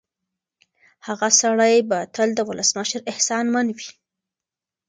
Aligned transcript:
هغه 1.07 1.27
سړی 1.41 1.75
به 1.89 1.97
تل 2.15 2.29
د 2.35 2.39
ولسمشر 2.49 2.99
احسانمن 3.11 3.67
وي. 3.77 3.89